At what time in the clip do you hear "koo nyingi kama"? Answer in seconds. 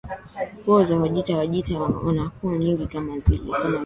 2.29-3.17